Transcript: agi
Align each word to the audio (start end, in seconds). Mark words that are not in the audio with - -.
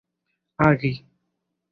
agi 0.67 0.93